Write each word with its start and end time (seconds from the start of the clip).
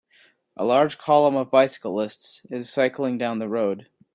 A 0.57 0.65
large 0.65 0.97
column 0.97 1.35
of 1.35 1.51
bicyclists 1.51 2.41
is 2.49 2.71
cycling 2.73 3.19
down 3.19 3.39
a 3.39 3.47
road. 3.47 3.85